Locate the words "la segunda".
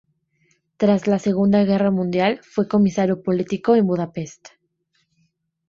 1.05-1.63